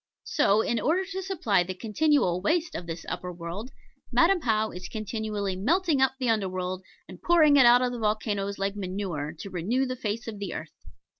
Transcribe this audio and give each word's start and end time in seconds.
So, 0.25 0.61
in 0.61 0.79
order 0.79 1.05
to 1.05 1.21
supply 1.21 1.61
the 1.61 1.75
continual 1.75 2.41
waste 2.41 2.73
of 2.73 2.87
this 2.87 3.05
upper 3.07 3.31
world, 3.31 3.69
Madam 4.11 4.41
How 4.41 4.71
is 4.71 4.87
continually 4.89 5.55
melting 5.55 6.01
up 6.01 6.13
the 6.19 6.27
under 6.27 6.49
world, 6.49 6.81
and 7.07 7.21
pouring 7.21 7.55
it 7.55 7.67
out 7.67 7.83
of 7.83 7.91
the 7.91 7.99
volcanos 7.99 8.57
like 8.57 8.75
manure, 8.75 9.31
to 9.37 9.51
renew 9.51 9.85
the 9.85 9.95
face 9.95 10.27
of 10.27 10.39
the 10.39 10.55
earth. 10.55 10.73